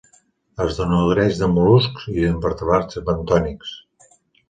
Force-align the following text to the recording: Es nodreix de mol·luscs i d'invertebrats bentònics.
Es 0.63 0.79
nodreix 0.91 1.37
de 1.43 1.51
mol·luscs 1.53 2.09
i 2.15 2.17
d'invertebrats 2.19 3.01
bentònics. 3.11 3.81